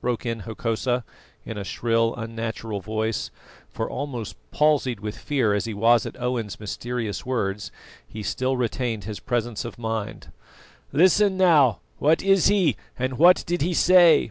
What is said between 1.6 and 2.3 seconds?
shrill,